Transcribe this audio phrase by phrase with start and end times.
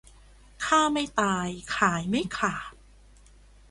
[0.65, 2.73] ฆ่าไม่ตายขายไม่ขาด